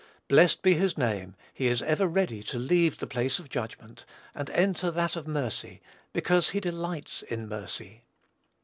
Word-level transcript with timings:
Blessed 0.27 0.63
be 0.63 0.73
his 0.73 0.97
name, 0.97 1.35
he 1.53 1.67
is 1.67 1.83
ever 1.83 2.07
ready 2.07 2.41
to 2.41 2.57
leave 2.57 2.97
the 2.97 3.05
place 3.05 3.37
of 3.37 3.49
judgment, 3.49 4.03
and 4.33 4.49
enter 4.49 4.89
that 4.89 5.15
of 5.15 5.27
mercy, 5.27 5.79
because 6.11 6.49
he 6.49 6.59
delights 6.59 7.21
in 7.21 7.47
mercy. 7.47 8.03